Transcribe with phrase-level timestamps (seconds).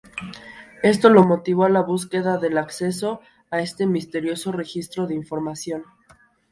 [0.81, 5.83] Esto lo motivó a la búsqueda del acceso a este misterioso registro de información.